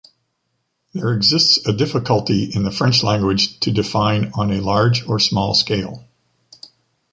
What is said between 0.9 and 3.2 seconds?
There exists a difficulty in the French